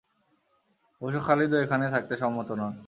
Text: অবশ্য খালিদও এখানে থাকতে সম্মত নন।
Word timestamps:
অবশ্য 1.01 1.19
খালিদও 1.27 1.57
এখানে 1.65 1.85
থাকতে 1.91 2.13
সম্মত 2.17 2.49
নন। 2.51 2.73